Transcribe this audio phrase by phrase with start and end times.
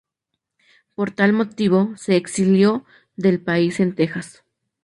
[0.95, 2.85] Por tal motivo se exilió
[3.17, 4.43] del país en Texas.